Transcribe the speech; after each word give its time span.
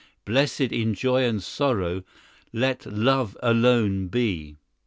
Blessed, 0.25 0.61
in 0.71 0.95
joy 0.95 1.25
and 1.25 1.43
sorrow, 1.43 2.03
Let 2.51 2.87
love 2.87 3.37
alone 3.43 4.07
be." 4.07 4.55